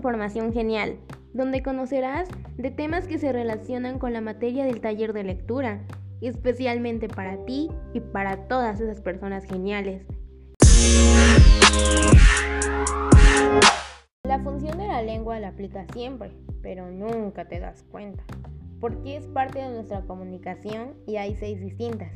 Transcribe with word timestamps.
información 0.00 0.52
genial, 0.52 0.96
donde 1.34 1.62
conocerás 1.62 2.28
de 2.56 2.70
temas 2.70 3.06
que 3.06 3.18
se 3.18 3.32
relacionan 3.32 3.98
con 3.98 4.12
la 4.12 4.20
materia 4.20 4.64
del 4.64 4.80
taller 4.80 5.12
de 5.12 5.24
lectura, 5.24 5.82
especialmente 6.20 7.08
para 7.08 7.44
ti 7.44 7.68
y 7.92 8.00
para 8.00 8.48
todas 8.48 8.80
esas 8.80 9.00
personas 9.00 9.44
geniales. 9.44 10.06
La 14.24 14.38
función 14.42 14.78
de 14.78 14.86
la 14.86 15.02
lengua 15.02 15.38
la 15.38 15.48
aplica 15.48 15.84
siempre, 15.92 16.32
pero 16.62 16.90
nunca 16.90 17.46
te 17.46 17.60
das 17.60 17.82
cuenta, 17.90 18.24
porque 18.80 19.16
es 19.16 19.26
parte 19.26 19.58
de 19.58 19.68
nuestra 19.68 20.02
comunicación 20.02 20.94
y 21.06 21.16
hay 21.16 21.36
seis 21.36 21.60
distintas. 21.60 22.10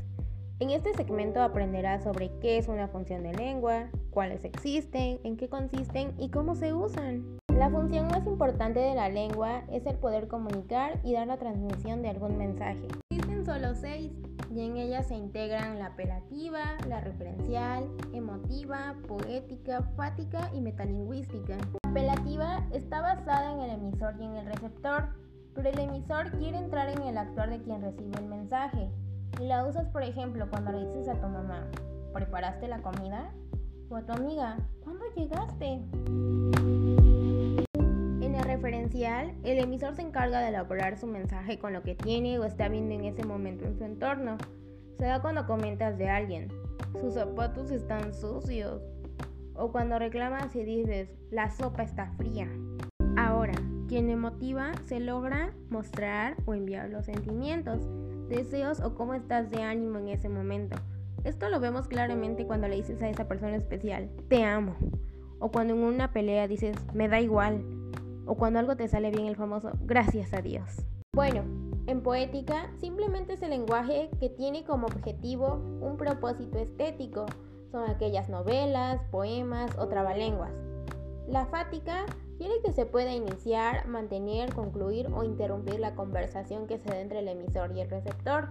En 0.57 0.69
este 0.69 0.93
segmento 0.93 1.41
aprenderás 1.41 2.03
sobre 2.05 2.31
qué 2.39 2.57
es 2.57 2.69
una 2.69 2.87
función 2.87 3.23
de 3.23 3.33
lengua, 3.33 3.89
cuáles 4.09 4.45
existen, 4.45 5.19
en 5.25 5.35
qué 5.35 5.49
consisten 5.49 6.13
y 6.17 6.29
cómo 6.29 6.55
se 6.55 6.73
usan. 6.73 7.39
La 7.53 7.69
función 7.69 8.07
más 8.07 8.25
importante 8.25 8.79
de 8.79 8.95
la 8.95 9.09
lengua 9.09 9.65
es 9.69 9.85
el 9.85 9.97
poder 9.97 10.29
comunicar 10.29 11.01
y 11.03 11.11
dar 11.11 11.27
la 11.27 11.35
transmisión 11.35 12.01
de 12.01 12.07
algún 12.07 12.37
mensaje. 12.37 12.87
Existen 13.09 13.45
solo 13.45 13.75
seis 13.75 14.13
y 14.49 14.61
en 14.61 14.77
ellas 14.77 15.07
se 15.07 15.15
integran 15.15 15.77
la 15.77 15.87
apelativa, 15.87 16.77
la 16.87 17.01
referencial, 17.01 17.89
emotiva, 18.13 18.95
poética, 19.09 19.83
fática 19.97 20.49
y 20.53 20.61
metalingüística. 20.61 21.57
La 21.83 21.89
apelativa 21.89 22.65
está 22.71 23.01
basada 23.01 23.51
en 23.51 23.59
el 23.59 23.71
emisor 23.71 24.15
y 24.21 24.23
en 24.23 24.35
el 24.37 24.45
receptor, 24.45 25.09
pero 25.53 25.67
el 25.67 25.79
emisor 25.79 26.31
quiere 26.37 26.59
entrar 26.59 26.87
en 26.87 27.01
el 27.01 27.17
actuar 27.17 27.49
de 27.49 27.61
quien 27.61 27.81
recibe 27.81 28.17
el 28.19 28.27
mensaje. 28.27 28.89
Y 29.39 29.45
la 29.45 29.65
usas, 29.65 29.87
por 29.89 30.03
ejemplo, 30.03 30.49
cuando 30.49 30.71
le 30.71 30.85
dices 30.85 31.09
a 31.09 31.19
tu 31.19 31.27
mamá, 31.27 31.67
¿preparaste 32.13 32.67
la 32.67 32.81
comida? 32.81 33.33
O 33.89 33.97
a 33.97 34.01
tu 34.01 34.13
amiga, 34.13 34.57
¿cuándo 34.83 35.03
llegaste? 35.15 35.81
En 38.21 38.35
el 38.35 38.43
referencial, 38.43 39.33
el 39.43 39.59
emisor 39.59 39.95
se 39.95 40.01
encarga 40.01 40.39
de 40.39 40.49
elaborar 40.49 40.97
su 40.97 41.07
mensaje 41.07 41.59
con 41.59 41.73
lo 41.73 41.83
que 41.83 41.95
tiene 41.95 42.39
o 42.39 42.45
está 42.45 42.69
viendo 42.69 42.95
en 42.95 43.05
ese 43.05 43.25
momento 43.25 43.65
en 43.65 43.77
su 43.77 43.83
entorno. 43.83 44.37
Se 44.97 45.05
da 45.05 45.21
cuando 45.21 45.45
comentas 45.45 45.97
de 45.97 46.09
alguien, 46.09 46.47
sus 46.99 47.15
zapatos 47.15 47.71
están 47.71 48.13
sucios. 48.13 48.81
O 49.53 49.71
cuando 49.71 49.99
reclamas 49.99 50.55
y 50.55 50.63
dices, 50.63 51.09
la 51.31 51.49
sopa 51.49 51.83
está 51.83 52.11
fría. 52.17 52.49
Ahora, 53.17 53.53
quien 53.87 54.09
emotiva 54.09 54.71
se 54.85 54.99
logra 54.99 55.53
mostrar 55.69 56.35
o 56.45 56.53
enviar 56.53 56.89
los 56.89 57.05
sentimientos 57.05 57.87
deseos 58.27 58.79
o 58.79 58.95
cómo 58.95 59.13
estás 59.13 59.49
de 59.49 59.63
ánimo 59.63 59.99
en 59.99 60.09
ese 60.09 60.29
momento. 60.29 60.77
Esto 61.23 61.49
lo 61.49 61.59
vemos 61.59 61.87
claramente 61.87 62.45
cuando 62.45 62.67
le 62.67 62.75
dices 62.75 63.01
a 63.01 63.09
esa 63.09 63.27
persona 63.27 63.55
especial, 63.55 64.09
te 64.29 64.43
amo. 64.43 64.75
O 65.39 65.51
cuando 65.51 65.73
en 65.73 65.83
una 65.83 66.11
pelea 66.11 66.47
dices, 66.47 66.77
me 66.93 67.07
da 67.07 67.19
igual. 67.19 67.63
O 68.25 68.35
cuando 68.35 68.59
algo 68.59 68.75
te 68.75 68.87
sale 68.87 69.11
bien 69.11 69.25
el 69.25 69.35
famoso, 69.35 69.71
gracias 69.81 70.33
a 70.33 70.41
Dios. 70.41 70.85
Bueno, 71.13 71.43
en 71.87 72.01
poética 72.01 72.69
simplemente 72.77 73.33
es 73.33 73.41
el 73.41 73.51
lenguaje 73.51 74.09
que 74.19 74.29
tiene 74.29 74.63
como 74.63 74.87
objetivo 74.87 75.55
un 75.81 75.97
propósito 75.97 76.57
estético. 76.57 77.25
Son 77.71 77.89
aquellas 77.89 78.29
novelas, 78.29 79.01
poemas 79.11 79.77
o 79.77 79.87
trabalenguas. 79.87 80.51
La 81.27 81.45
fática 81.45 82.05
quiere 82.37 82.61
que 82.63 82.71
se 82.71 82.85
pueda 82.85 83.13
iniciar, 83.13 83.87
mantener, 83.87 84.53
concluir 84.53 85.07
o 85.13 85.23
interrumpir 85.23 85.79
la 85.79 85.95
conversación 85.95 86.67
que 86.67 86.77
se 86.77 86.89
da 86.89 86.99
entre 86.99 87.19
el 87.19 87.27
emisor 87.27 87.75
y 87.75 87.81
el 87.81 87.89
receptor. 87.89 88.49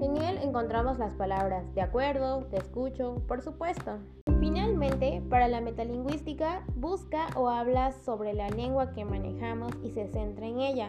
En 0.00 0.16
él 0.16 0.38
encontramos 0.42 0.98
las 0.98 1.14
palabras 1.14 1.74
de 1.74 1.82
acuerdo, 1.82 2.44
te 2.50 2.56
escucho, 2.56 3.22
por 3.28 3.42
supuesto. 3.42 3.98
Finalmente, 4.40 5.22
para 5.30 5.48
la 5.48 5.60
metalingüística, 5.60 6.64
busca 6.74 7.28
o 7.36 7.48
habla 7.48 7.92
sobre 7.92 8.34
la 8.34 8.50
lengua 8.50 8.92
que 8.92 9.04
manejamos 9.04 9.72
y 9.82 9.90
se 9.90 10.08
centra 10.08 10.46
en 10.46 10.60
ella. 10.60 10.88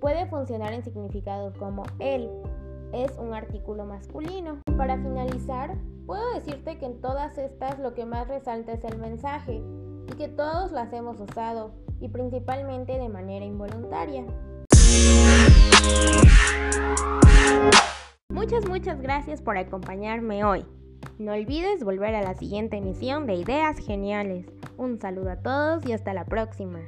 Puede 0.00 0.26
funcionar 0.26 0.72
en 0.72 0.82
significados 0.82 1.56
como 1.58 1.82
él, 1.98 2.30
es 2.92 3.16
un 3.18 3.34
artículo 3.34 3.84
masculino. 3.84 4.60
Para 4.76 4.96
finalizar, 4.96 5.76
puedo 6.06 6.34
decirte 6.34 6.78
que 6.78 6.86
en 6.86 7.00
todas 7.00 7.38
estas 7.38 7.78
lo 7.78 7.94
que 7.94 8.06
más 8.06 8.28
resalta 8.28 8.72
es 8.72 8.84
el 8.84 8.98
mensaje, 8.98 9.62
y 10.10 10.16
que 10.16 10.28
todos 10.28 10.72
las 10.72 10.92
hemos 10.92 11.20
usado 11.20 11.72
y 12.00 12.08
principalmente 12.08 12.98
de 12.98 13.08
manera 13.08 13.44
involuntaria. 13.44 14.24
Muchas, 18.28 18.66
muchas 18.68 19.00
gracias 19.00 19.42
por 19.42 19.58
acompañarme 19.58 20.44
hoy. 20.44 20.64
No 21.18 21.32
olvides 21.32 21.84
volver 21.84 22.14
a 22.14 22.22
la 22.22 22.34
siguiente 22.34 22.78
emisión 22.78 23.26
de 23.26 23.34
Ideas 23.34 23.78
Geniales. 23.78 24.46
Un 24.76 24.98
saludo 24.98 25.30
a 25.30 25.36
todos 25.36 25.86
y 25.86 25.92
hasta 25.92 26.14
la 26.14 26.24
próxima. 26.24 26.80